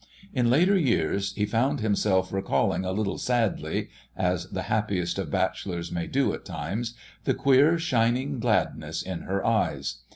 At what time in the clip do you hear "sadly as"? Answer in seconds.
3.19-4.47